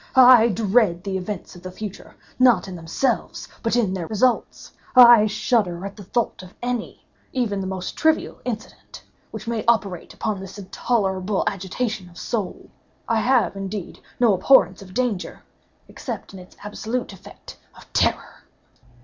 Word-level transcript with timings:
I 0.15 0.47
dread 0.49 1.03
the 1.03 1.15
events 1.15 1.55
of 1.55 1.61
the 1.61 1.69
future, 1.71 2.15
not 2.39 2.67
in 2.67 2.75
themselves, 2.75 3.47
but 3.61 3.75
in 3.75 3.93
their 3.93 4.07
results. 4.07 4.71
I 4.95 5.27
shudder 5.27 5.85
at 5.85 5.95
the 5.95 6.03
thought 6.03 6.41
of 6.41 6.55
any, 6.59 7.05
even 7.33 7.61
the 7.61 7.67
most 7.67 7.95
trivial, 7.95 8.41
incident, 8.43 9.03
which 9.29 9.47
may 9.47 9.63
operate 9.67 10.11
upon 10.11 10.39
this 10.39 10.57
intolerable 10.57 11.43
agitation 11.45 12.09
of 12.09 12.17
soul. 12.17 12.71
I 13.07 13.17
have, 13.19 13.55
indeed, 13.55 13.99
no 14.19 14.33
abhorrence 14.33 14.81
of 14.81 14.95
danger, 14.95 15.43
except 15.87 16.33
in 16.33 16.39
its 16.39 16.57
absolute 16.63 17.13
effect—in 17.13 17.83
terror. 17.93 18.45